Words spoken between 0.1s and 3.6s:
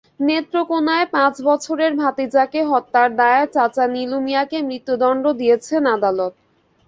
নেত্রকোনায় পাঁচ বছরের ভাতিজাকে হত্যার দায়ে